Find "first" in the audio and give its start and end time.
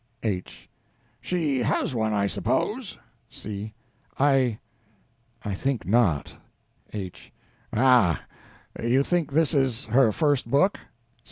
10.11-10.49